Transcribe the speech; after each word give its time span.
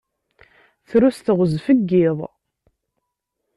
Tru 0.89 1.09
s 1.15 1.17
teɣzef 1.19 1.65
n 1.77 1.79
yiḍ. 1.89 2.19